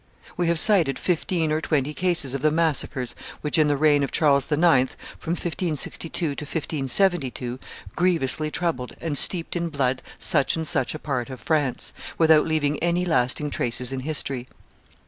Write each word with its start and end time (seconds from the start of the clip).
We 0.35 0.47
have 0.47 0.57
cited 0.57 0.97
fifteen 0.97 1.51
or 1.51 1.61
twenty 1.61 1.93
cases 1.93 2.33
of 2.33 2.41
the 2.41 2.49
massacres 2.49 3.13
which 3.41 3.59
in 3.59 3.67
the 3.67 3.77
reign 3.77 4.01
of 4.03 4.11
Charles 4.11 4.45
IX., 4.51 4.95
from 5.19 5.33
1562 5.33 6.11
to 6.25 6.29
1572, 6.43 7.59
grievously 7.95 8.49
troubled 8.49 8.95
and 8.99 9.15
steeped 9.15 9.55
in 9.55 9.69
blood 9.69 10.01
such 10.17 10.55
and 10.55 10.67
such 10.67 10.95
a 10.95 10.97
part 10.97 11.29
of 11.29 11.39
France, 11.39 11.93
without 12.17 12.47
leaving 12.47 12.79
any 12.79 13.05
lasting 13.05 13.51
traces 13.51 13.91
in 13.91 13.99
history. 13.99 14.47